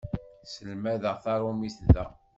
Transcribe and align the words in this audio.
Sselmadeɣ 0.43 1.15
taṛumit 1.23 1.77
da. 1.93 2.05